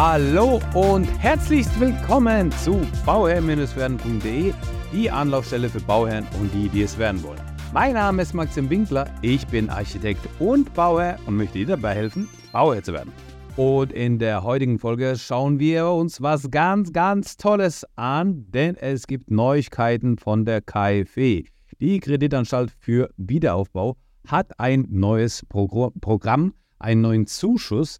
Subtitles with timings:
[0.00, 4.54] Hallo und herzlich willkommen zu bauherr-werden.de,
[4.92, 7.40] die Anlaufstelle für Bauherren und die, die es werden wollen.
[7.72, 12.28] Mein Name ist Maxim Winkler, ich bin Architekt und Bauherr und möchte dir dabei helfen,
[12.52, 13.12] Bauherr zu werden.
[13.56, 19.08] Und in der heutigen Folge schauen wir uns was ganz, ganz Tolles an, denn es
[19.08, 21.42] gibt Neuigkeiten von der KfW.
[21.80, 23.96] Die Kreditanstalt für Wiederaufbau
[24.28, 27.98] hat ein neues Progr Programm, einen neuen Zuschuss,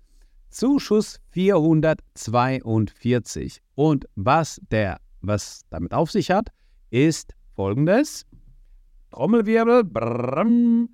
[0.50, 3.61] Zuschuss 442.
[3.75, 6.48] Und was der, was damit auf sich hat,
[6.90, 8.25] ist folgendes.
[9.11, 9.84] Trommelwirbel.
[9.84, 10.89] Brrrm.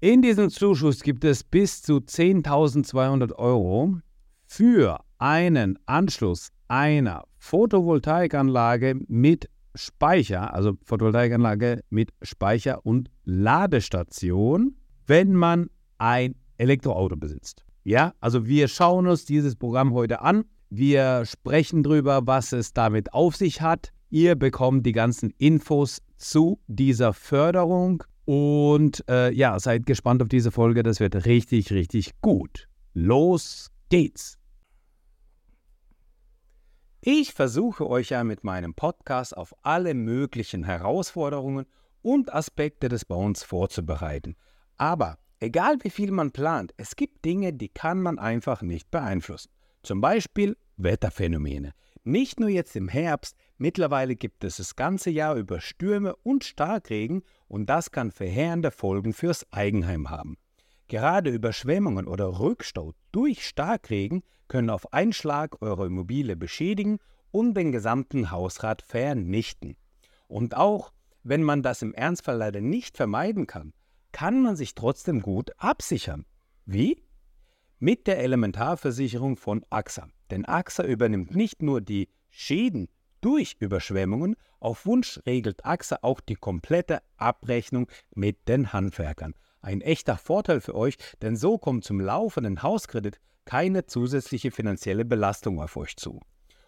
[0.00, 3.98] In diesem Zuschuss gibt es bis zu 10.200 Euro
[4.46, 15.68] für einen Anschluss einer Photovoltaikanlage mit Speicher, also Photovoltaikanlage mit Speicher und Ladestation, wenn man
[15.98, 17.64] ein Elektroauto besitzt.
[17.88, 20.44] Ja, also wir schauen uns dieses Programm heute an.
[20.68, 23.94] Wir sprechen darüber, was es damit auf sich hat.
[24.10, 30.50] Ihr bekommt die ganzen Infos zu dieser Förderung und äh, ja, seid gespannt auf diese
[30.50, 30.82] Folge.
[30.82, 32.68] Das wird richtig, richtig gut.
[32.92, 34.36] Los geht's!
[37.00, 41.64] Ich versuche euch ja mit meinem Podcast auf alle möglichen Herausforderungen
[42.02, 44.36] und Aspekte des Bauens vorzubereiten.
[44.76, 49.50] Aber Egal wie viel man plant, es gibt Dinge, die kann man einfach nicht beeinflussen.
[49.82, 51.74] Zum Beispiel Wetterphänomene.
[52.02, 57.22] Nicht nur jetzt im Herbst, mittlerweile gibt es das ganze Jahr über Stürme und Starkregen
[57.46, 60.38] und das kann verheerende Folgen fürs Eigenheim haben.
[60.88, 66.98] Gerade Überschwemmungen oder Rückstau durch Starkregen können auf einen Schlag eure Immobilie beschädigen
[67.30, 69.76] und den gesamten Hausrat vernichten.
[70.26, 73.72] Und auch wenn man das im Ernstfall leider nicht vermeiden kann,
[74.12, 76.24] kann man sich trotzdem gut absichern.
[76.64, 77.02] Wie?
[77.78, 80.08] Mit der Elementarversicherung von AXA.
[80.30, 82.88] Denn AXA übernimmt nicht nur die Schäden
[83.20, 89.34] durch Überschwemmungen, auf Wunsch regelt AXA auch die komplette Abrechnung mit den Handwerkern.
[89.60, 95.60] Ein echter Vorteil für euch, denn so kommt zum laufenden Hauskredit keine zusätzliche finanzielle Belastung
[95.60, 96.20] auf euch zu.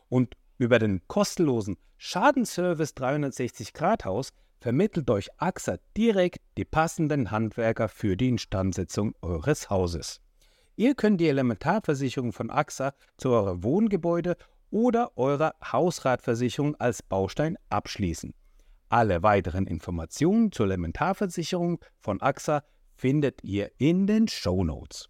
[0.08, 7.88] Und über den kostenlosen Schadenservice 360 Grad Haus vermittelt euch AXA direkt die passenden Handwerker
[7.88, 10.20] für die Instandsetzung eures Hauses.
[10.76, 14.36] Ihr könnt die Elementarversicherung von AXA zu eurem Wohngebäude
[14.70, 18.34] oder eurer Hausratversicherung als Baustein abschließen.
[18.88, 22.62] Alle weiteren Informationen zur Elementarversicherung von AXA
[22.94, 25.08] findet ihr in den Show Notes.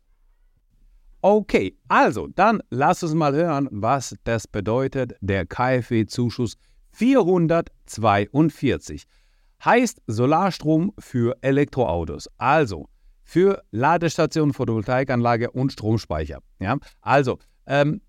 [1.22, 6.56] Okay, also dann lasst uns mal hören, was das bedeutet, der KfW-Zuschuss
[6.92, 9.06] 442
[9.64, 12.28] heißt Solarstrom für Elektroautos.
[12.38, 12.88] Also
[13.22, 16.40] für Ladestation, Photovoltaikanlage und Stromspeicher.
[16.58, 16.78] Ja?
[17.00, 18.00] Also, ähm,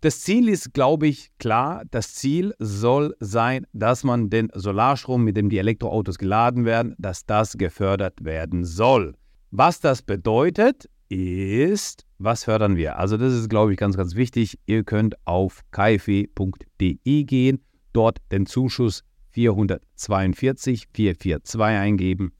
[0.00, 1.82] das Ziel ist, glaube ich, klar.
[1.90, 7.24] Das Ziel soll sein, dass man den Solarstrom, mit dem die Elektroautos geladen werden, dass
[7.24, 9.14] das gefördert werden soll.
[9.50, 12.98] Was das bedeutet, ist, was fördern wir?
[12.98, 14.58] Also das ist, glaube ich, ganz, ganz wichtig.
[14.66, 22.32] Ihr könnt auf kfw.de gehen, dort den Zuschuss 442 442 eingeben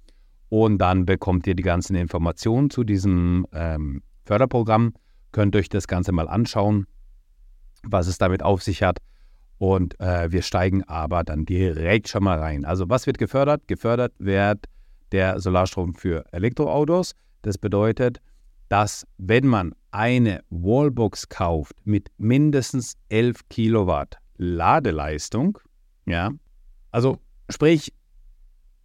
[0.49, 4.94] und dann bekommt ihr die ganzen Informationen zu diesem ähm, Förderprogramm.
[5.32, 6.87] Könnt euch das Ganze mal anschauen,
[7.82, 8.99] was es damit auf sich hat.
[9.59, 12.65] Und äh, wir steigen aber dann direkt schon mal rein.
[12.65, 13.66] Also was wird gefördert?
[13.66, 14.66] Gefördert wird
[15.11, 17.15] der Solarstrom für Elektroautos.
[17.43, 18.21] Das bedeutet,
[18.69, 25.59] dass wenn man eine Wallbox kauft mit mindestens 11 Kilowatt Ladeleistung,
[26.06, 26.31] ja,
[26.94, 27.19] also
[27.50, 27.93] sprich,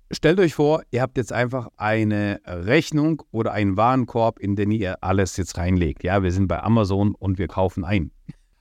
[0.10, 5.04] stellt euch vor, ihr habt jetzt einfach eine Rechnung oder einen Warenkorb, in den ihr
[5.04, 6.04] alles jetzt reinlegt.
[6.04, 8.10] Ja, wir sind bei Amazon und wir kaufen ein.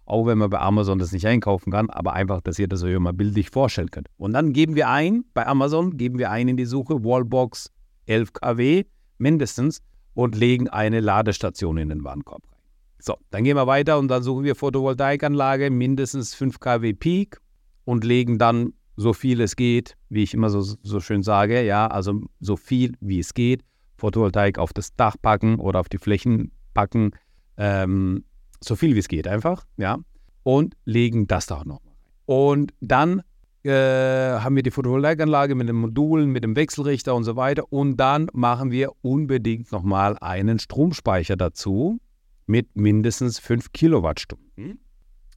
[0.04, 2.98] Auch wenn man bei Amazon das nicht einkaufen kann, aber einfach, dass ihr das euch
[2.98, 4.08] mal bildlich vorstellen könnt.
[4.18, 7.72] Und dann geben wir ein, bei Amazon geben wir ein in die Suche Wallbox
[8.04, 8.84] 11 kW
[9.16, 9.80] mindestens
[10.12, 12.60] und legen eine Ladestation in den Warenkorb rein.
[12.98, 17.40] So, dann gehen wir weiter und dann suchen wir Photovoltaikanlage mindestens 5 kW Peak
[17.86, 21.86] und legen dann so viel es geht, wie ich immer so, so schön sage, ja,
[21.86, 23.62] also so viel wie es geht,
[23.96, 27.12] Photovoltaik auf das Dach packen oder auf die Flächen packen,
[27.56, 28.24] ähm,
[28.60, 29.98] so viel wie es geht einfach, ja,
[30.42, 31.80] und legen das da auch noch.
[32.26, 33.22] Und dann
[33.62, 37.72] äh, haben wir die Photovoltaikanlage mit den Modulen, mit dem Wechselrichter und so weiter.
[37.72, 42.00] Und dann machen wir unbedingt nochmal einen Stromspeicher dazu
[42.46, 44.80] mit mindestens 5 Kilowattstunden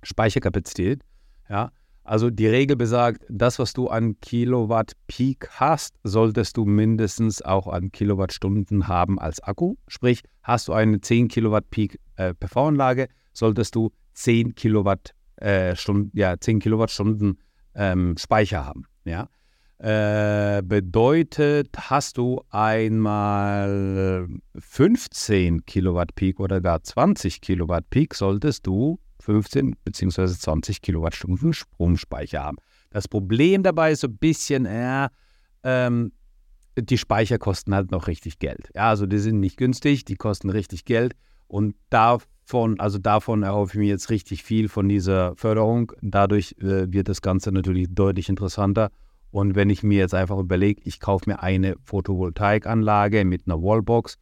[0.02, 1.04] Speicherkapazität.
[1.48, 1.72] Ja,
[2.12, 7.68] also die Regel besagt, das, was du an Kilowatt Peak hast, solltest du mindestens auch
[7.68, 9.76] an Kilowattstunden haben als Akku.
[9.88, 15.74] Sprich, hast du eine 10 Kilowatt Peak äh, PV-Anlage, solltest du 10 Kilowatt äh,
[16.12, 17.40] ja, 10 Kilowattstunden
[17.76, 18.84] ähm, Speicher haben.
[19.06, 19.30] Ja?
[19.84, 24.28] Äh, bedeutet, hast du einmal
[24.60, 30.28] 15 Kilowatt Peak oder gar 20 Kilowatt Peak, solltest du 15 bzw.
[30.28, 32.58] 20 Kilowattstunden Stromspeicher haben.
[32.92, 35.10] Das Problem dabei ist so ein bisschen, äh,
[35.64, 36.12] ähm,
[36.78, 38.70] die Speicher kosten halt noch richtig Geld.
[38.76, 41.16] Ja, also die sind nicht günstig, die kosten richtig Geld
[41.48, 45.92] und davon, also davon erhoffe ich mir jetzt richtig viel von dieser Förderung.
[46.04, 48.92] Dadurch äh, wird das Ganze natürlich deutlich interessanter.
[49.32, 54.18] Und wenn ich mir jetzt einfach überlege, ich kaufe mir eine Photovoltaikanlage mit einer Wallbox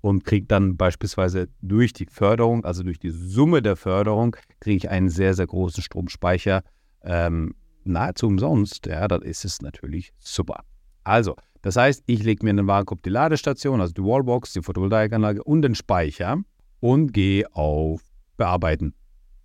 [0.00, 4.90] und kriege dann beispielsweise durch die Förderung, also durch die Summe der Förderung, kriege ich
[4.90, 6.62] einen sehr, sehr großen Stromspeicher
[7.02, 7.54] ähm,
[7.84, 8.86] nahezu umsonst.
[8.86, 10.64] Ja, dann ist es natürlich super.
[11.04, 14.62] Also, das heißt, ich lege mir in den Warenkorb die Ladestation, also die Wallbox, die
[14.62, 16.38] Photovoltaikanlage und den Speicher
[16.80, 18.02] und gehe auf
[18.36, 18.94] Bearbeiten.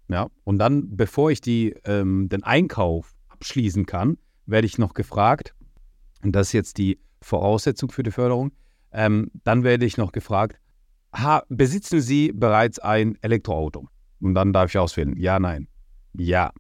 [0.08, 5.54] Ja, und dann, bevor ich die, ähm, den Einkauf abschließen kann, werde ich noch gefragt,
[6.24, 8.52] und das ist jetzt die Voraussetzung für die Förderung,
[8.92, 10.60] ähm, dann werde ich noch gefragt,
[11.14, 13.88] ha, besitzen Sie bereits ein Elektroauto?
[14.22, 15.68] Und dann darf ich auswählen, ja, nein,
[16.14, 16.52] ja.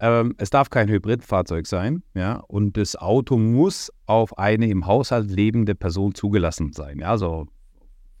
[0.00, 5.30] Ähm, es darf kein Hybridfahrzeug sein, ja, und das Auto muss auf eine im Haushalt
[5.30, 7.46] lebende Person zugelassen sein, ja, also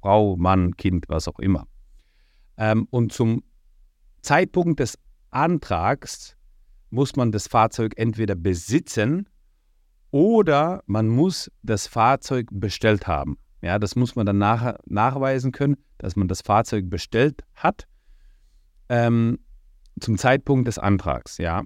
[0.00, 1.66] Frau, Mann, Kind, was auch immer.
[2.56, 3.42] Ähm, und zum
[4.22, 4.98] Zeitpunkt des
[5.30, 6.33] Antrags
[6.94, 9.28] muss man das Fahrzeug entweder besitzen
[10.10, 13.36] oder man muss das Fahrzeug bestellt haben.
[13.62, 17.88] Ja, das muss man dann nach, nachweisen können, dass man das Fahrzeug bestellt hat
[18.88, 19.38] ähm,
[20.00, 21.38] zum Zeitpunkt des Antrags.
[21.38, 21.64] Ja,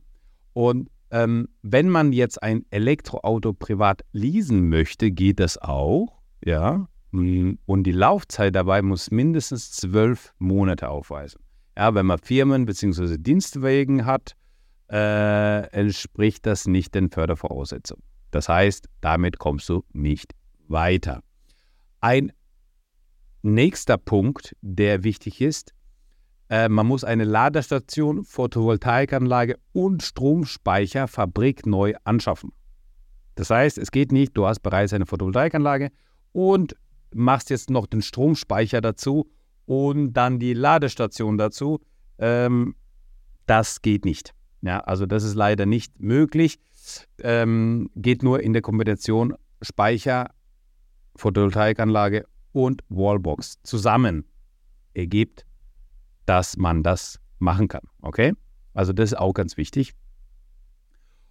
[0.55, 6.21] und ähm, wenn man jetzt ein Elektroauto privat leasen möchte, geht das auch.
[6.45, 11.41] Ja, und die Laufzeit dabei muss mindestens zwölf Monate aufweisen.
[11.77, 13.17] Ja, wenn man Firmen- bzw.
[13.19, 14.37] Dienstwagen hat,
[14.91, 18.03] äh, entspricht das nicht den Fördervoraussetzungen.
[18.31, 20.35] Das heißt, damit kommst du nicht
[20.69, 21.23] weiter.
[22.01, 22.33] Ein
[23.43, 25.75] nächster Punkt, der wichtig ist,
[26.51, 32.53] äh, man muss eine Ladestation, Photovoltaikanlage und Stromspeicher fabrikneu anschaffen.
[33.35, 35.91] Das heißt, es geht nicht, du hast bereits eine Photovoltaikanlage
[36.33, 36.75] und
[37.15, 39.31] machst jetzt noch den Stromspeicher dazu
[39.67, 41.81] und dann die Ladestation dazu.
[42.19, 42.75] Ähm,
[43.47, 44.35] das geht nicht.
[44.63, 46.59] Ja, also das ist leider nicht möglich.
[47.23, 50.31] Ähm, geht nur in der Kombination Speicher,
[51.17, 54.25] Photovoltaikanlage und Wallbox zusammen
[54.95, 55.47] ergibt,
[56.27, 57.83] dass man das machen kann.
[58.03, 58.33] Okay?
[58.75, 59.95] Also das ist auch ganz wichtig.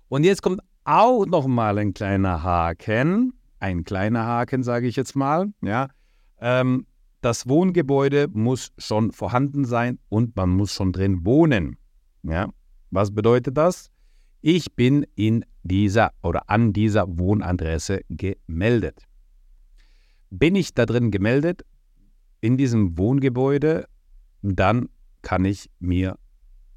[0.09, 3.33] Und jetzt kommt auch nochmal ein kleiner Haken.
[3.59, 5.51] Ein kleiner Haken, sage ich jetzt mal.
[5.61, 5.89] Ja.
[6.39, 6.85] Ähm,
[7.21, 11.77] das Wohngebäude muss schon vorhanden sein und man muss schon drin wohnen.
[12.23, 12.49] Ja.
[12.91, 13.91] Was bedeutet das?
[14.41, 19.03] Ich bin in dieser oder an dieser Wohnadresse gemeldet.
[20.29, 21.63] Bin ich da drin gemeldet,
[22.41, 23.87] in diesem Wohngebäude,
[24.41, 24.89] dann
[25.21, 26.17] kann ich mir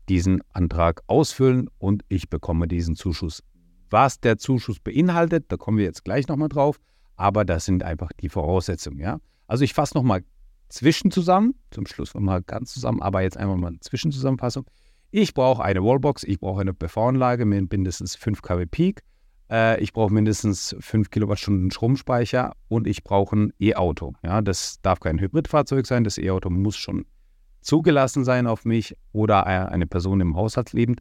[0.08, 3.42] diesen Antrag ausfüllen und ich bekomme diesen Zuschuss.
[3.90, 6.80] Was der Zuschuss beinhaltet, da kommen wir jetzt gleich nochmal drauf,
[7.16, 8.98] aber das sind einfach die Voraussetzungen.
[8.98, 9.20] Ja?
[9.46, 10.24] Also ich fasse nochmal
[10.68, 14.64] zwischen zusammen, zum Schluss nochmal ganz zusammen, aber jetzt einfach mal eine Zwischenzusammenfassung.
[15.12, 19.02] Ich brauche eine Wallbox, ich brauche eine PV-Anlage mit mindestens 5 kW Peak,
[19.50, 24.14] äh, ich brauche mindestens 5 Kilowattstunden Stromspeicher und ich brauche ein E-Auto.
[24.22, 27.06] Ja, das darf kein Hybridfahrzeug sein, das E-Auto muss schon
[27.60, 31.00] zugelassen sein auf mich oder eine Person im Haushalt lebend.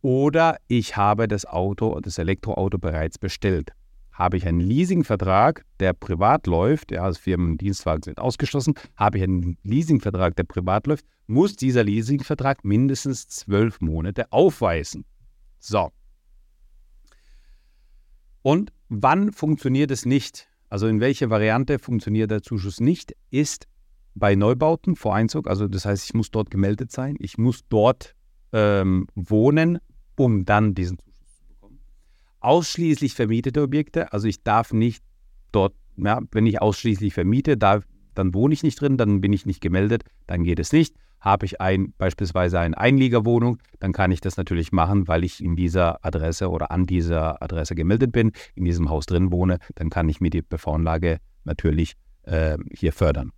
[0.00, 3.72] Oder ich habe das Auto, das Elektroauto bereits bestellt
[4.18, 9.18] habe ich einen Leasingvertrag, der privat läuft, ja, also Firmen und Dienstwagen sind ausgeschlossen, habe
[9.18, 15.04] ich einen Leasingvertrag, der privat läuft, muss dieser Leasingvertrag mindestens zwölf Monate aufweisen.
[15.60, 15.90] So.
[18.42, 20.48] Und wann funktioniert es nicht?
[20.68, 23.68] Also in welcher Variante funktioniert der Zuschuss nicht, ist
[24.16, 25.46] bei Neubauten vor Einzug.
[25.46, 28.16] Also das heißt, ich muss dort gemeldet sein, ich muss dort
[28.52, 29.78] ähm, wohnen,
[30.16, 30.98] um dann diesen
[32.40, 34.12] ausschließlich vermietete Objekte.
[34.12, 35.02] Also ich darf nicht
[35.52, 39.46] dort, ja, wenn ich ausschließlich vermiete, darf, dann wohne ich nicht drin, dann bin ich
[39.46, 40.94] nicht gemeldet, dann geht es nicht.
[41.20, 45.56] Habe ich ein, beispielsweise eine Einliegerwohnung, dann kann ich das natürlich machen, weil ich in
[45.56, 50.08] dieser Adresse oder an dieser Adresse gemeldet bin, in diesem Haus drin wohne, dann kann
[50.08, 53.32] ich mir die PV-Anlage natürlich äh, hier fördern.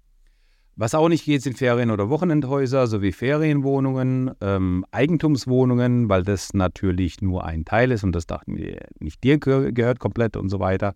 [0.81, 7.21] Was auch nicht geht, sind Ferien- oder Wochenendhäuser sowie Ferienwohnungen, ähm, Eigentumswohnungen, weil das natürlich
[7.21, 10.95] nur ein Teil ist und das nicht dir gehört komplett und so weiter.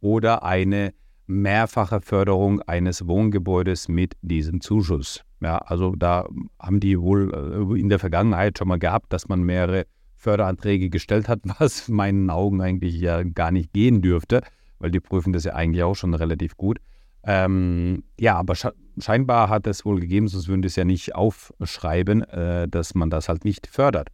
[0.00, 0.94] Oder eine
[1.28, 5.22] mehrfache Förderung eines Wohngebäudes mit diesem Zuschuss.
[5.40, 6.26] Ja, also da
[6.58, 11.28] haben die wohl äh, in der Vergangenheit schon mal gehabt, dass man mehrere Förderanträge gestellt
[11.28, 14.42] hat, was meinen Augen eigentlich ja gar nicht gehen dürfte,
[14.80, 16.80] weil die prüfen das ja eigentlich auch schon relativ gut.
[17.22, 18.54] Ähm, ja, aber
[18.98, 23.10] scheinbar hat es wohl gegeben, sonst würden die es ja nicht aufschreiben, äh, dass man
[23.10, 24.08] das halt nicht fördert.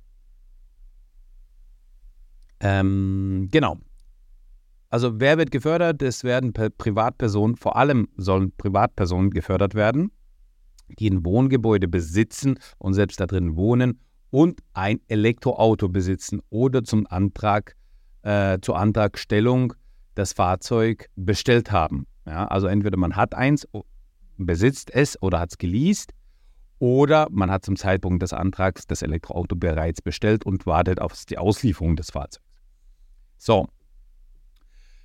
[2.60, 3.78] Ähm, genau.
[4.88, 6.02] Also wer wird gefördert?
[6.02, 10.10] Es werden Privatpersonen, vor allem sollen Privatpersonen gefördert werden,
[10.98, 17.06] die ein Wohngebäude besitzen und selbst da drin wohnen und ein Elektroauto besitzen oder zum
[17.08, 17.75] Antrag,
[18.22, 19.75] äh, zur Antragstellung
[20.14, 22.06] das Fahrzeug bestellt haben.
[22.26, 23.66] Ja, also entweder man hat eins,
[24.37, 26.12] besitzt es oder hat es geleast
[26.78, 31.38] oder man hat zum Zeitpunkt des Antrags das Elektroauto bereits bestellt und wartet auf die
[31.38, 32.45] Auslieferung des Fahrzeugs.
[33.38, 33.68] So,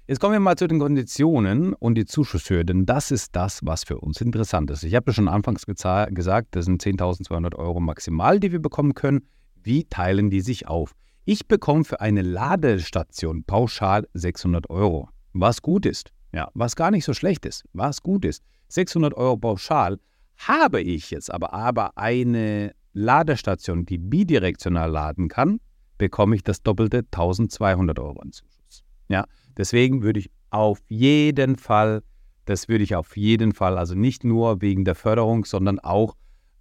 [0.07, 3.85] Jetzt kommen wir mal zu den Konditionen und die Zuschusshöhe, denn das ist das, was
[3.85, 4.83] für uns interessant ist.
[4.83, 9.25] Ich habe ja schon anfangs gesagt, das sind 10.200 Euro maximal, die wir bekommen können.
[9.63, 10.95] Wie teilen die sich auf?
[11.23, 16.11] Ich bekomme für eine Ladestation pauschal 600 Euro, was gut ist.
[16.33, 18.43] Ja, was gar nicht so schlecht ist, was gut ist.
[18.69, 19.99] 600 Euro pauschal.
[20.37, 25.59] Habe ich jetzt aber, aber eine Ladestation, die bidirektional laden kann,
[25.97, 28.83] bekomme ich das doppelte 1200 Euro in Zuschuss.
[29.07, 29.25] Ja,
[29.57, 32.03] Deswegen würde ich auf jeden Fall,
[32.45, 36.15] das würde ich auf jeden Fall, also nicht nur wegen der Förderung, sondern auch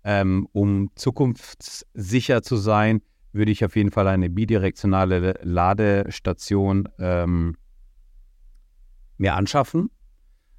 [0.05, 7.57] ähm, um zukunftssicher zu sein, würde ich auf jeden Fall eine bidirektionale Ladestation ähm,
[9.21, 9.91] mir anschaffen.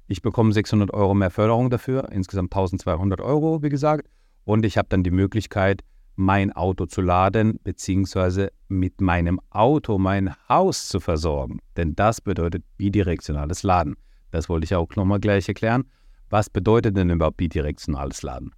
[0.06, 4.08] Ich bekomme 600 Euro mehr Förderung dafür, insgesamt 1200 Euro, wie gesagt.
[4.44, 5.82] Und ich habe dann die Möglichkeit,
[6.16, 11.58] mein Auto zu laden, beziehungsweise mit meinem Auto mein Haus zu versorgen.
[11.76, 13.96] Denn das bedeutet bidirektionales Laden.
[14.30, 15.84] Das wollte ich auch nochmal gleich erklären.
[16.28, 18.52] Was bedeutet denn überhaupt bidirektionales Laden?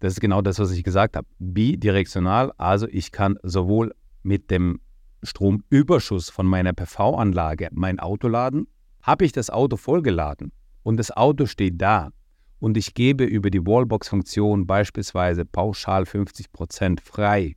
[0.00, 1.26] Das ist genau das, was ich gesagt habe.
[1.38, 4.80] Bidirektional, also ich kann sowohl mit dem
[5.22, 8.66] Stromüberschuss von meiner PV-Anlage mein Auto laden.
[9.06, 10.50] Habe ich das Auto vollgeladen
[10.82, 12.10] und das Auto steht da
[12.58, 17.54] und ich gebe über die Wallbox-Funktion beispielsweise pauschal 50% frei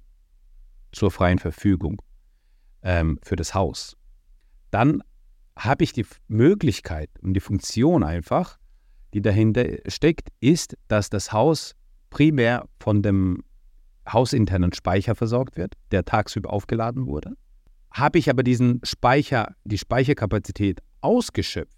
[0.91, 2.03] zur freien Verfügung
[2.83, 3.97] ähm, für das Haus,
[4.69, 5.01] dann
[5.57, 8.59] habe ich die Möglichkeit und die Funktion einfach,
[9.15, 11.75] die dahinter steckt, ist, dass das Haus
[12.11, 13.43] primär von dem
[14.07, 17.33] hausinternen Speicher versorgt wird, der tagsüber aufgeladen wurde.
[17.89, 21.77] Habe ich aber diesen Speicher, die Speicherkapazität ausgeschöpft,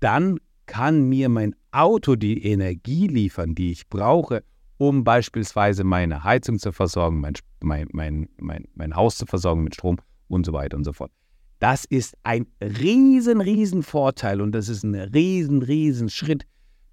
[0.00, 4.42] dann kann mir mein Auto die Energie liefern, die ich brauche,
[4.78, 9.74] um beispielsweise meine Heizung zu versorgen, mein, mein, mein, mein, mein Haus zu versorgen mit
[9.74, 11.12] Strom und so weiter und so fort.
[11.60, 16.44] Das ist ein riesen, riesen Vorteil und das ist ein riesen, riesen Schritt,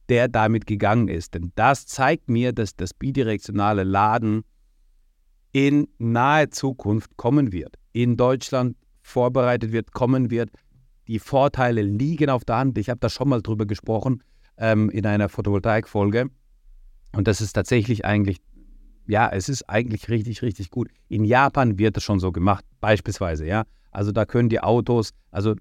[0.10, 1.34] der damit gegangen ist.
[1.34, 4.44] Denn das zeigt mir, dass das bidirektionale Laden
[5.52, 10.52] in naher Zukunft kommen wird, in Deutschland vorbereitet wird, kommen wird.
[11.10, 12.78] Die Vorteile liegen auf der Hand.
[12.78, 14.22] Ich habe da schon mal drüber gesprochen
[14.60, 16.30] ähm, in einer Photovoltaik-Folge.
[17.14, 18.38] Und das ist tatsächlich eigentlich,
[19.08, 20.90] ja, es ist eigentlich richtig, richtig gut.
[21.08, 23.64] In Japan wird das schon so gemacht, beispielsweise, ja.
[23.90, 25.56] Also da können die Autos, also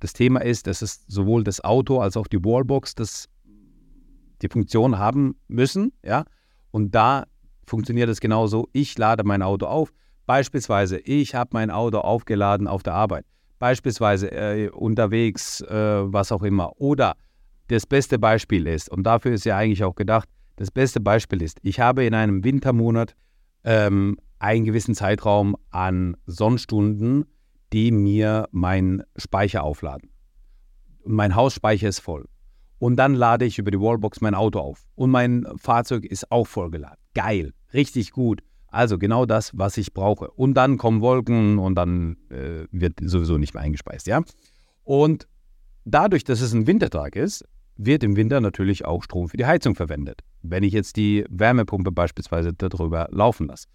[0.00, 3.30] das Thema ist, dass es sowohl das Auto als auch die Wallbox das,
[4.42, 6.26] die Funktion haben müssen, ja.
[6.70, 7.24] Und da
[7.66, 8.68] funktioniert es genauso.
[8.74, 9.90] Ich lade mein Auto auf.
[10.26, 13.24] Beispielsweise, ich habe mein Auto aufgeladen auf der Arbeit
[13.62, 15.72] beispielsweise äh, unterwegs, äh,
[16.12, 16.72] was auch immer.
[16.80, 17.14] Oder
[17.68, 21.60] das beste Beispiel ist, und dafür ist ja eigentlich auch gedacht, das beste Beispiel ist,
[21.62, 23.14] ich habe in einem Wintermonat
[23.62, 27.24] ähm, einen gewissen Zeitraum an Sonnenstunden,
[27.72, 30.10] die mir meinen Speicher aufladen.
[31.04, 32.28] Und mein Hausspeicher ist voll.
[32.80, 34.82] Und dann lade ich über die Wallbox mein Auto auf.
[34.96, 36.98] Und mein Fahrzeug ist auch vollgeladen.
[37.14, 38.42] Geil, richtig gut.
[38.72, 40.30] Also genau das, was ich brauche.
[40.30, 44.22] Und dann kommen Wolken und dann äh, wird sowieso nicht mehr eingespeist, ja.
[44.82, 45.28] Und
[45.84, 47.44] dadurch, dass es ein Wintertag ist,
[47.76, 50.22] wird im Winter natürlich auch Strom für die Heizung verwendet.
[50.40, 53.68] Wenn ich jetzt die Wärmepumpe beispielsweise darüber laufen lasse.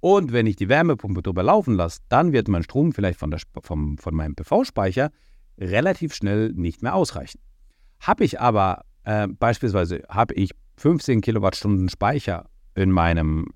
[0.00, 3.40] Und wenn ich die Wärmepumpe darüber laufen lasse, dann wird mein Strom vielleicht von, der,
[3.62, 5.10] vom, von meinem PV-Speicher
[5.58, 7.40] relativ schnell nicht mehr ausreichen.
[8.00, 13.48] Habe ich aber äh, beispielsweise habe ich 15 Kilowattstunden Speicher in meinem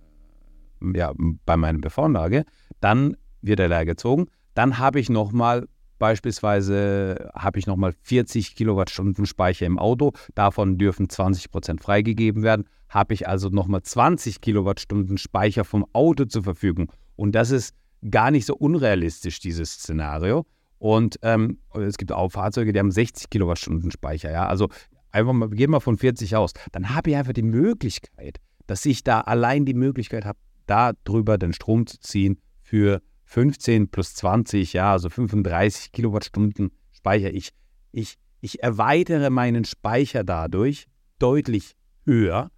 [0.94, 1.12] ja,
[1.46, 2.44] bei meiner PV-Anlage,
[2.80, 4.26] dann wird er leer gezogen.
[4.54, 5.66] Dann habe ich nochmal
[6.02, 10.10] beispielsweise habe ich nochmal 40 Kilowattstunden Speicher im Auto.
[10.34, 12.64] Davon dürfen 20 Prozent freigegeben werden.
[12.88, 16.90] Habe ich also nochmal 20 Kilowattstunden Speicher vom Auto zur Verfügung.
[17.14, 17.76] Und das ist
[18.10, 20.44] gar nicht so unrealistisch, dieses Szenario.
[20.78, 24.32] Und ähm, es gibt auch Fahrzeuge, die haben 60 Kilowattstunden Speicher.
[24.32, 24.48] Ja?
[24.48, 24.70] Also
[25.12, 26.52] einfach mal, wir gehen mal von 40 aus.
[26.72, 30.38] Dann habe ich einfach die Möglichkeit, dass ich da allein die Möglichkeit habe,
[30.72, 37.30] da drüber den Strom zu ziehen für 15 plus 20, ja, also 35 Kilowattstunden Speicher.
[37.30, 37.50] Ich,
[37.92, 40.86] ich, ich erweitere meinen Speicher dadurch
[41.18, 41.76] deutlich
[42.06, 42.50] höher,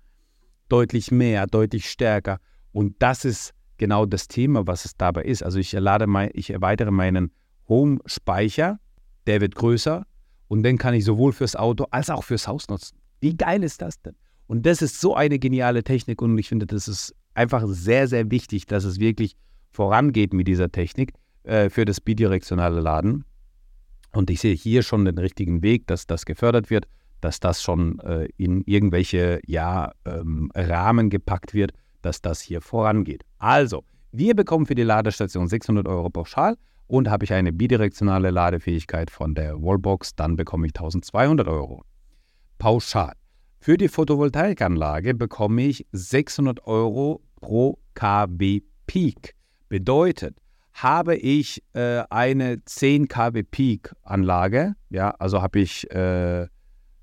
[0.68, 2.38] deutlich mehr, deutlich stärker.
[2.70, 5.42] Und das ist genau das Thema, was es dabei ist.
[5.42, 7.32] Also ich, lade mein, ich erweitere meinen
[7.68, 8.78] Home-Speicher,
[9.26, 10.06] der wird größer
[10.46, 12.96] und den kann ich sowohl fürs Auto als auch fürs Haus nutzen.
[13.20, 14.14] Wie geil ist das denn?
[14.46, 18.30] Und das ist so eine geniale Technik und ich finde, das ist einfach sehr, sehr
[18.30, 19.36] wichtig, dass es wirklich
[19.70, 21.12] vorangeht mit dieser Technik
[21.42, 23.24] äh, für das bidirektionale Laden.
[24.12, 26.86] Und ich sehe hier schon den richtigen Weg, dass das gefördert wird,
[27.20, 31.72] dass das schon äh, in irgendwelche ja, ähm, Rahmen gepackt wird,
[32.02, 33.24] dass das hier vorangeht.
[33.38, 39.10] Also, wir bekommen für die Ladestation 600 Euro pauschal und habe ich eine bidirektionale Ladefähigkeit
[39.10, 41.82] von der Wallbox, dann bekomme ich 1200 Euro.
[42.58, 43.14] Pauschal.
[43.64, 49.34] Für die Photovoltaikanlage bekomme ich 600 Euro pro kW Peak.
[49.70, 50.36] Bedeutet,
[50.74, 56.46] habe ich äh, eine 10 kW Peak Anlage, ja, also habe ich äh,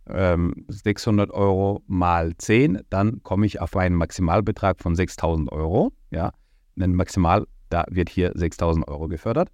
[0.08, 6.32] ähm, 600 Euro mal 10, dann komme ich auf einen Maximalbetrag von 6000 Euro, ja,
[6.80, 9.50] ein Maximal, da wird hier 6000 Euro gefördert.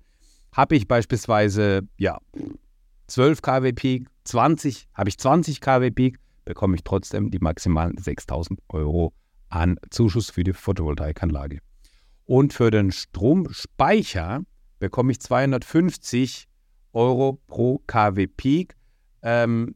[0.51, 2.17] Habe ich beispielsweise, ja,
[3.07, 8.59] 12 kW Peak, 20, habe ich 20 kW Peak, bekomme ich trotzdem die maximalen 6000
[8.69, 9.13] Euro
[9.49, 11.59] an Zuschuss für die Photovoltaikanlage.
[12.25, 14.41] Und für den Stromspeicher
[14.79, 16.47] bekomme ich 250
[16.93, 18.75] Euro pro kW Peak.
[19.21, 19.75] Ähm,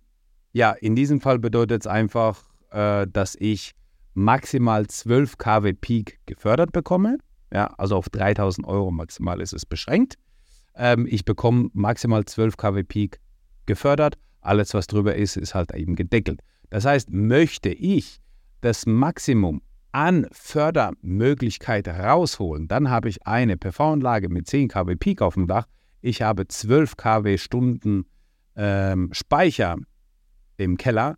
[0.53, 3.73] ja, in diesem Fall bedeutet es einfach, äh, dass ich
[4.13, 7.17] maximal 12 kW Peak gefördert bekomme.
[7.53, 10.15] Ja, also auf 3000 Euro maximal ist es beschränkt.
[10.75, 13.19] Ähm, ich bekomme maximal 12 kW Peak
[13.65, 14.17] gefördert.
[14.39, 16.41] Alles, was drüber ist, ist halt eben gedeckelt.
[16.71, 18.19] Das heißt, möchte ich
[18.61, 19.61] das Maximum
[19.91, 25.67] an Fördermöglichkeit rausholen, dann habe ich eine PV-Anlage mit 10 kW Peak auf dem Dach.
[25.99, 28.05] Ich habe 12 kW Stunden
[28.55, 29.75] ähm, Speicher
[30.57, 31.17] im Keller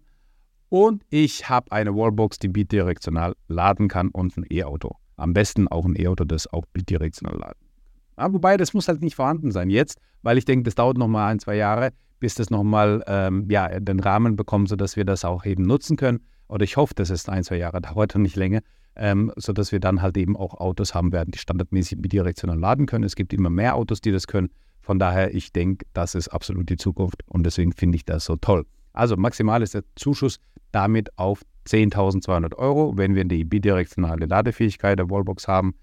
[0.69, 4.95] und ich habe eine Wallbox, die bidirektional laden kann und ein E-Auto.
[5.17, 8.25] Am besten auch ein E-Auto, das auch bidirektional laden kann.
[8.25, 11.07] Ja, wobei, das muss halt nicht vorhanden sein jetzt, weil ich denke, das dauert noch
[11.07, 11.91] mal ein, zwei Jahre,
[12.23, 16.21] bis das nochmal ähm, ja, den Rahmen bekommt, sodass wir das auch eben nutzen können.
[16.47, 18.61] Oder ich hoffe, dass es ein, zwei Jahre dauert und nicht länger,
[18.95, 23.03] ähm, sodass wir dann halt eben auch Autos haben werden, die standardmäßig bidirektional laden können.
[23.03, 24.47] Es gibt immer mehr Autos, die das können.
[24.79, 28.37] Von daher, ich denke, das ist absolut die Zukunft und deswegen finde ich das so
[28.37, 28.65] toll.
[28.93, 30.37] Also maximal ist der Zuschuss
[30.71, 32.93] damit auf 10.200 Euro.
[32.95, 35.73] Wenn wir die bidirektionale Ladefähigkeit der Wallbox haben,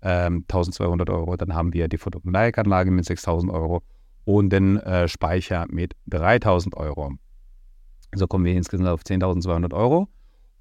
[0.00, 3.82] ähm, 1.200 Euro, dann haben wir die Photovoltaikanlage mit 6.000 Euro
[4.24, 7.12] und den äh, Speicher mit 3.000 Euro.
[8.14, 10.08] So kommen wir insgesamt auf 10.200 Euro.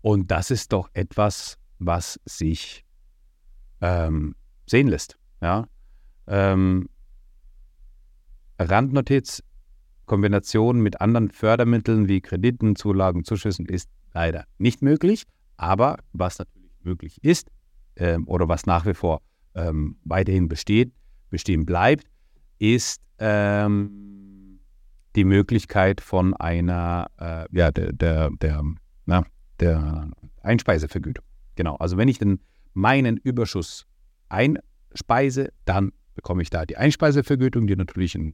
[0.02, 2.86] Und das ist doch etwas, was sich
[3.82, 5.18] ähm, sehen lässt.
[5.42, 5.68] Ja?
[6.28, 6.90] Ähm,
[8.60, 9.44] Randnotiz,
[10.06, 15.24] Kombination mit anderen Fördermitteln wie Krediten, Zulagen, Zuschüssen ist leider nicht möglich.
[15.58, 17.50] Aber was natürlich möglich ist
[17.96, 19.22] ähm, oder was nach wie vor
[19.56, 20.94] ähm, weiterhin besteht,
[21.30, 22.06] bestehen bleibt,
[22.60, 24.60] ist ähm,
[25.16, 28.64] die Möglichkeit von einer, äh, ja, der, der, der,
[29.06, 29.26] na,
[29.60, 30.12] der
[30.44, 31.26] Einspeisevergütung.
[31.56, 32.40] Genau, also wenn ich den,
[32.74, 33.86] meinen Überschuss
[34.30, 38.34] einspeise, dann bekomme ich da die Einspeisevergütung, die natürlich einen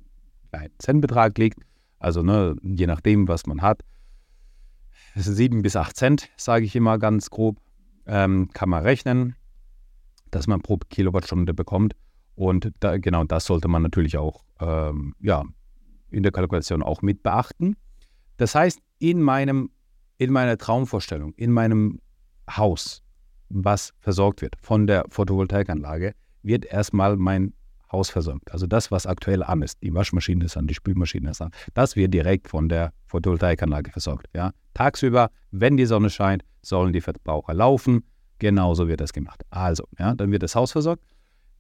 [0.52, 1.60] kleinen Centbetrag liegt.
[2.00, 3.82] Also ne, je nachdem, was man hat.
[5.16, 7.58] Sieben bis acht Cent, sage ich immer ganz grob,
[8.06, 9.36] ähm, kann man rechnen,
[10.30, 11.96] dass man pro Kilowattstunde bekommt.
[12.36, 15.44] Und da, genau das sollte man natürlich auch ähm, ja,
[16.12, 17.76] in der Kalkulation auch mit beachten.
[18.38, 19.70] Das heißt, in, meinem,
[20.18, 22.00] in meiner Traumvorstellung, in meinem
[22.50, 23.02] Haus,
[23.50, 27.54] was versorgt wird von der Photovoltaikanlage, wird erstmal mein
[27.92, 28.52] Haus versorgt.
[28.52, 31.96] Also das, was aktuell an ist, die Waschmaschine ist an, die Spülmaschine ist an, das
[31.96, 34.28] wird direkt von der Photovoltaikanlage versorgt.
[34.34, 34.52] Ja?
[34.74, 38.04] Tagsüber, wenn die Sonne scheint, sollen die Verbraucher laufen.
[38.40, 39.44] Genauso wird das gemacht.
[39.50, 41.04] Also, ja, dann wird das Haus versorgt.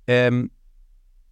[0.07, 0.51] Ähm,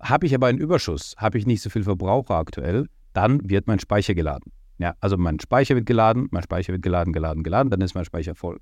[0.03, 3.79] habe ich aber einen Überschuss, habe ich nicht so viel Verbraucher aktuell, dann wird mein
[3.79, 4.51] Speicher geladen.
[4.79, 8.05] Ja, also mein Speicher wird geladen, mein Speicher wird geladen, geladen, geladen, dann ist mein
[8.05, 8.59] Speicher voll.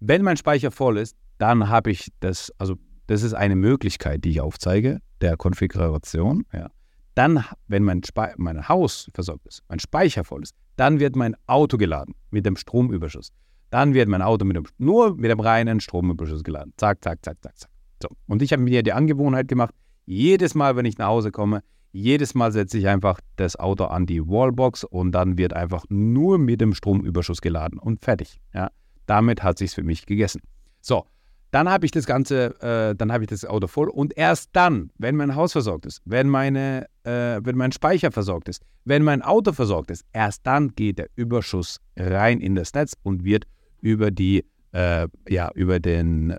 [0.00, 4.30] Wenn mein Speicher voll ist, dann habe ich das, also das ist eine Möglichkeit, die
[4.30, 6.44] ich aufzeige, der Konfiguration.
[6.52, 6.70] Ja.
[7.14, 8.02] Dann, wenn mein,
[8.36, 12.56] mein Haus versorgt ist, mein Speicher voll ist, dann wird mein Auto geladen mit dem
[12.56, 13.32] Stromüberschuss.
[13.70, 16.72] Dann wird mein Auto mit dem, nur mit dem reinen Stromüberschuss geladen.
[16.76, 17.70] Zack, zack, zack, zack, zack.
[18.02, 18.08] So.
[18.26, 19.74] Und ich habe mir die Angewohnheit gemacht,
[20.06, 21.62] jedes Mal, wenn ich nach Hause komme,
[21.94, 26.38] Jedes Mal setze ich einfach das Auto an die Wallbox und dann wird einfach nur
[26.38, 28.40] mit dem Stromüberschuss geladen und fertig.
[28.54, 28.70] Ja,
[29.04, 30.40] damit hat sich's für mich gegessen.
[30.80, 31.04] So,
[31.50, 34.90] dann habe ich das Ganze, äh, dann habe ich das Auto voll und erst dann,
[34.96, 39.20] wenn mein Haus versorgt ist, wenn, meine, äh, wenn mein Speicher versorgt ist, wenn mein
[39.20, 43.44] Auto versorgt ist, erst dann geht der Überschuss rein in das Netz und wird
[43.82, 46.30] über die, äh, ja, über den,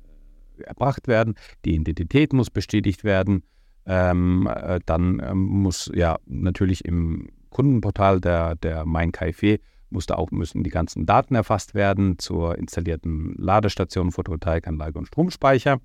[0.58, 1.36] erbracht werden.
[1.64, 3.44] Die Identität muss bestätigt werden.
[3.86, 10.32] Ähm, äh, dann ähm, muss ja natürlich im Kundenportal der, der Mein KfW muss auch,
[10.32, 15.80] müssen die ganzen Daten erfasst werden zur installierten Ladestation, Photovoltaikanlage und Stromspeicher.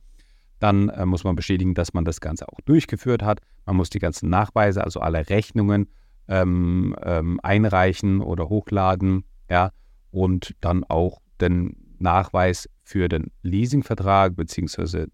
[0.58, 3.40] Dann äh, muss man bestätigen, dass man das Ganze auch durchgeführt hat.
[3.66, 5.88] Man muss die ganzen Nachweise, also alle Rechnungen
[6.28, 9.24] ähm, ähm, einreichen oder hochladen.
[9.48, 9.70] Ja,
[10.10, 15.08] und dann auch den Nachweis für den Leasingvertrag beziehungsweise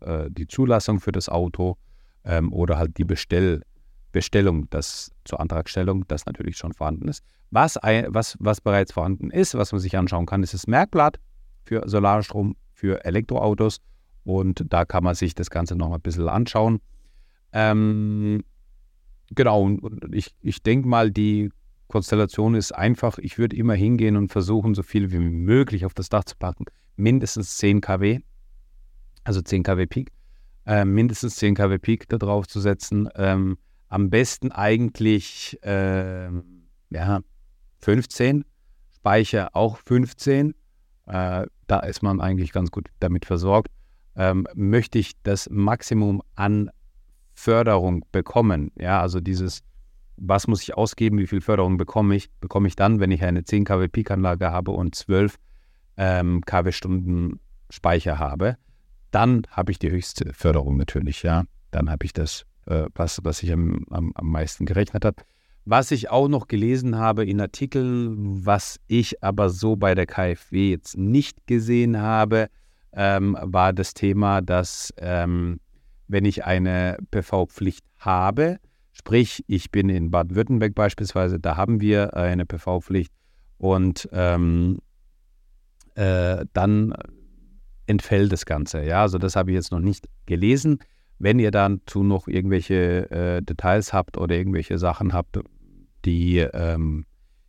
[0.00, 1.76] äh, die Zulassung für das Auto
[2.26, 3.62] ähm, oder halt die Bestell,
[4.12, 7.22] Bestellung, das zur Antragstellung, das natürlich schon vorhanden ist.
[7.50, 11.18] Was, was, was bereits vorhanden ist, was man sich anschauen kann, ist das Merkblatt
[11.64, 13.80] für Solarstrom für Elektroautos
[14.24, 16.80] und da kann man sich das Ganze noch ein bisschen anschauen.
[17.52, 18.42] Ähm,
[19.34, 21.50] genau, und ich, ich denke mal, die
[21.88, 23.18] Konstellation ist einfach.
[23.18, 26.64] Ich würde immer hingehen und versuchen, so viel wie möglich auf das Dach zu packen.
[26.96, 28.20] Mindestens 10 kW,
[29.24, 30.10] also 10 kW Peak,
[30.66, 33.08] äh, mindestens 10 kW Peak da drauf zu setzen.
[33.16, 36.28] Ähm, am besten eigentlich äh,
[36.90, 37.20] ja,
[37.80, 38.44] 15,
[38.96, 40.54] Speicher auch 15.
[41.06, 43.70] Äh, da ist man eigentlich ganz gut damit versorgt
[44.16, 46.70] ähm, möchte ich das Maximum an
[47.34, 48.72] Förderung bekommen.
[48.78, 49.62] Ja, also dieses,
[50.16, 53.44] was muss ich ausgeben, wie viel Förderung bekomme ich, bekomme ich dann, wenn ich eine
[53.44, 55.36] 10 kW Peak-Anlage habe und 12
[55.98, 58.56] ähm, kW-Stunden Speicher habe.
[59.16, 61.44] Dann habe ich die höchste Förderung natürlich, ja.
[61.70, 65.22] Dann habe ich das, äh, was, was ich am, am, am meisten gerechnet habe.
[65.64, 70.68] Was ich auch noch gelesen habe in Artikeln, was ich aber so bei der KfW
[70.68, 72.48] jetzt nicht gesehen habe,
[72.92, 75.60] ähm, war das Thema, dass ähm,
[76.08, 78.58] wenn ich eine PV-Pflicht habe,
[78.92, 83.14] sprich ich bin in Baden-Württemberg beispielsweise, da haben wir eine PV-Pflicht
[83.56, 84.76] und ähm,
[85.94, 86.92] äh, dann
[87.86, 88.84] entfällt das Ganze.
[88.84, 90.78] Ja, also das habe ich jetzt noch nicht gelesen.
[91.18, 95.38] Wenn ihr dazu noch irgendwelche äh, Details habt oder irgendwelche Sachen habt,
[96.04, 97.06] die ähm,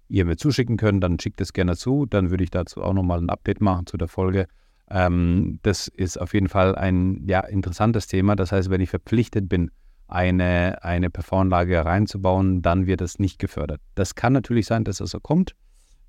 [0.09, 2.05] ihr mir zuschicken könnt, dann schickt es gerne zu.
[2.05, 4.47] Dann würde ich dazu auch nochmal ein Update machen zu der Folge.
[4.89, 8.35] Ähm, das ist auf jeden Fall ein ja, interessantes Thema.
[8.35, 9.69] Das heißt, wenn ich verpflichtet bin,
[10.07, 13.81] eine, eine PV-Anlage reinzubauen, dann wird es nicht gefördert.
[13.95, 15.53] Das kann natürlich sein, dass es so kommt.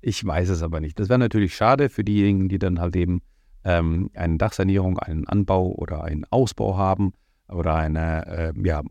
[0.01, 0.97] Ich weiß es aber nicht.
[0.99, 3.21] Das wäre natürlich schade für diejenigen, die dann halt eben
[3.63, 7.13] ähm, eine Dachsanierung, einen Anbau oder einen Ausbau haben
[7.47, 8.81] oder eine äh, ja,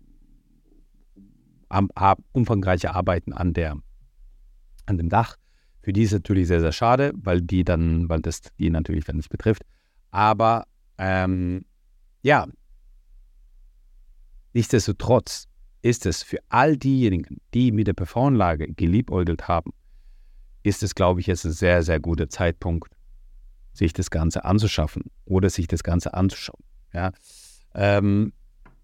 [2.32, 3.76] umfangreiche Arbeiten an, der,
[4.86, 5.36] an dem Dach.
[5.82, 9.04] Für die ist es natürlich sehr, sehr schade, weil die dann, weil das die natürlich
[9.04, 9.62] dann nicht betrifft.
[10.10, 10.66] Aber
[10.98, 11.64] ähm,
[12.22, 12.46] ja,
[14.52, 15.46] nichtsdestotrotz
[15.82, 19.72] ist es für all diejenigen, die mit der PV-Anlage geliebäugelt haben,
[20.62, 22.92] ist es, glaube ich, jetzt ein sehr, sehr guter Zeitpunkt,
[23.78, 26.62] sich das Ganze anzuschaffen oder sich das Ganze anzuschauen.
[26.92, 27.12] Ja.
[27.74, 28.32] Ähm,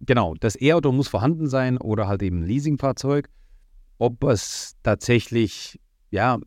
[0.01, 3.29] genau, das E-Auto muss vorhanden sein oder halt eben ein Leasingfahrzeug.
[3.99, 5.79] Ob es tatsächlich
[6.15, 6.39] ja,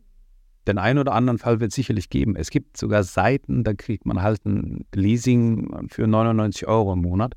[0.67, 2.35] den einen oder anderen Fall wird es sicherlich geben.
[2.35, 7.33] Es gibt sogar Seiten, da kriegt man halt ein Leasing für 99 Euro im Monat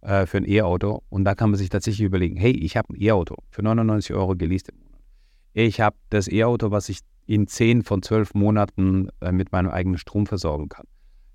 [0.00, 1.02] äh, für ein E-Auto.
[1.08, 4.36] Und da kann man sich tatsächlich überlegen, hey, ich habe ein E-Auto für 99 Euro
[4.36, 5.00] geleast im Monat.
[5.54, 9.98] Ich habe das E-Auto, was ich in 10 von 12 Monaten äh, mit meinem eigenen
[9.98, 10.86] Strom versorgen kann.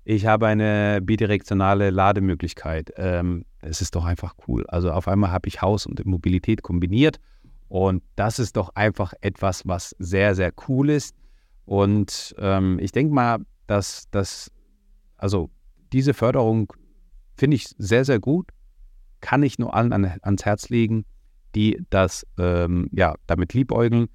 [0.04, 2.92] Ich habe eine bidirektionale Lademöglichkeit.
[2.96, 4.66] Ähm, es ist doch einfach cool.
[4.66, 7.20] Also auf einmal habe ich Haus und Mobilität kombiniert.
[7.68, 11.14] Und das ist doch einfach etwas, was sehr, sehr cool ist.
[11.64, 14.50] Und ähm, ich denke mal, dass das,
[15.16, 15.48] also
[15.92, 16.72] diese Förderung
[17.36, 18.50] finde ich sehr, sehr gut.
[19.20, 21.04] Kann ich nur allen an, ans Herz legen,
[21.54, 24.08] die das ähm, ja, damit liebäugeln.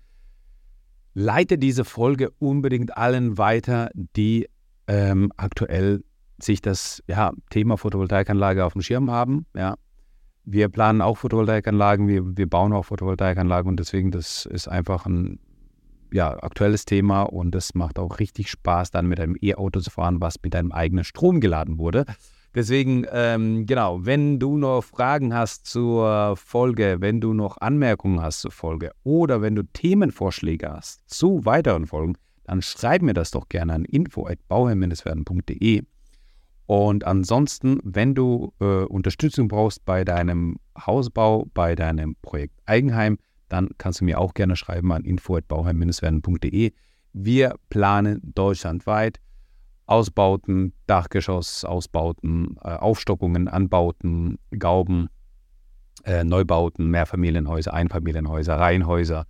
[1.20, 4.48] Leite diese Folge unbedingt allen weiter, die
[4.88, 6.02] ähm, aktuell
[6.42, 9.46] sich das ja, Thema Photovoltaikanlage auf dem Schirm haben.
[9.54, 9.76] Ja.
[10.46, 15.40] Wir planen auch Photovoltaikanlagen, wir, wir bauen auch Photovoltaikanlagen und deswegen, das ist einfach ein
[16.14, 20.22] ja, aktuelles Thema und es macht auch richtig Spaß, dann mit einem E-Auto zu fahren,
[20.22, 22.06] was mit einem eigenen Strom geladen wurde.
[22.56, 28.42] Deswegen, ähm, genau, wenn du noch Fragen hast zur Folge, wenn du noch Anmerkungen hast
[28.42, 33.50] zur Folge oder wenn du Themenvorschläge hast zu weiteren Folgen, dann schreib mir das doch
[33.50, 35.84] gerne an info.bauherr-werden.de.
[36.66, 43.70] Und ansonsten, wenn du äh, Unterstützung brauchst bei deinem Hausbau, bei deinem Projekt Eigenheim, dann
[43.78, 46.72] kannst du mir auch gerne schreiben an info.bauherr-werden.de.
[47.14, 49.20] Wir planen deutschlandweit
[49.90, 55.10] Ausbauten, Dachgeschossausbauten, äh, Aufstockungen, Anbauten, Gauben,
[56.04, 59.26] äh, Neubauten, Mehrfamilienhäuser, Einfamilienhäuser, Reihenhäuser,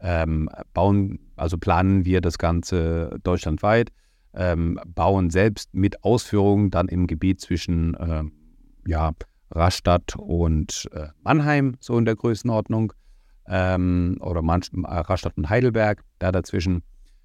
[0.00, 3.90] ähm, bauen, also planen wir das Ganze deutschlandweit,
[4.34, 8.24] ähm, bauen selbst mit Ausführungen dann im Gebiet zwischen äh,
[8.86, 9.12] ja,
[9.50, 12.92] Rastatt und äh, Mannheim, so in der Größenordnung,
[13.46, 16.82] ähm, oder manch, äh, Rastatt und Heidelberg, da dazwischen.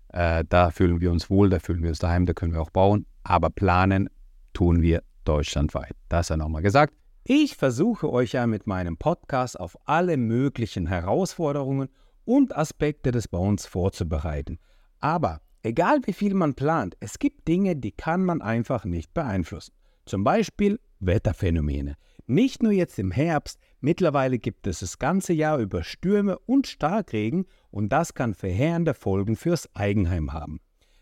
[0.10, 2.70] Äh, da fühlen wir uns wohl, da fühlen wir uns daheim, da können wir auch
[2.70, 4.10] bauen, aber planen
[4.54, 5.94] tun wir deutschlandweit.
[6.10, 6.94] Das sei nochmal gesagt.
[7.24, 11.90] Ich versuche euch ja mit meinem Podcast auf alle möglichen Herausforderungen
[12.24, 14.60] und Aspekte des Bauens vorzubereiten.
[15.00, 19.74] Aber egal wie viel man plant, es gibt Dinge, die kann man einfach nicht beeinflussen.
[20.06, 21.96] Zum Beispiel Wetterphänomene.
[22.26, 27.46] Nicht nur jetzt im Herbst, mittlerweile gibt es das ganze Jahr über Stürme und Starkregen
[27.72, 30.60] und das kann verheerende Folgen fürs Eigenheim haben.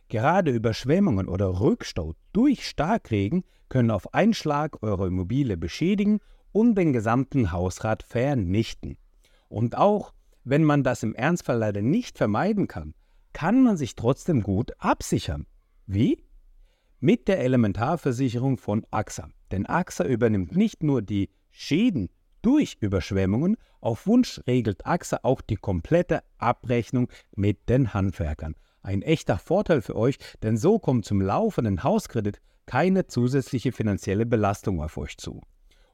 [0.08, 6.20] Gerade Überschwemmungen oder Rückstau durch Starkregen können auf einen Schlag eure Immobilie beschädigen
[6.52, 8.98] und den gesamten Hausrat vernichten.
[9.50, 12.94] Und auch wenn man das im Ernstfall leider nicht vermeiden kann,
[13.34, 15.48] kann man sich trotzdem gut absichern.
[15.88, 16.24] Wie?
[17.00, 19.30] Mit der Elementarversicherung von AXA.
[19.52, 22.10] Denn AXA übernimmt nicht nur die Schäden
[22.46, 28.56] durch Überschwemmungen, auf Wunsch regelt AXA auch die komplette Abrechnung mit den Handwerkern.
[28.84, 34.80] Ein echter Vorteil für euch, denn so kommt zum laufenden Hauskredit keine zusätzliche finanzielle Belastung
[34.84, 35.42] auf euch zu.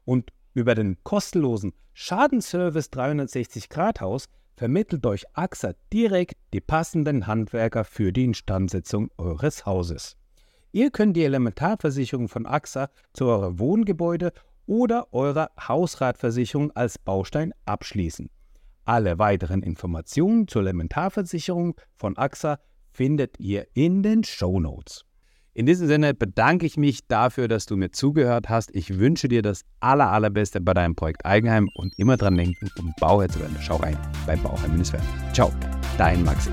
[0.04, 7.84] Und über den kostenlosen Schadenservice 360 Grad Haus vermittelt euch AXA direkt die passenden Handwerker
[7.84, 10.18] für die Instandsetzung eures Hauses.
[10.70, 14.32] Ihr könnt die Elementarversicherung von AXA zu eurem Wohngebäude
[14.66, 18.28] oder eurer Hausratversicherung als Baustein abschließen.
[18.84, 22.58] Alle weiteren Informationen zur Elementarversicherung von AXA
[22.90, 25.04] findet ihr in den Show Notes.
[25.54, 28.74] In diesem Sinne bedanke ich mich dafür, dass du mir zugehört hast.
[28.74, 32.94] Ich wünsche dir das aller, allerbeste bei deinem Projekt Eigenheim und immer dran denken, um
[32.98, 33.58] Bauherr zu werden.
[33.60, 35.06] Schau rein bei Bauherr-Werden.
[35.34, 35.52] Ciao,
[35.98, 36.50] dein Maxi.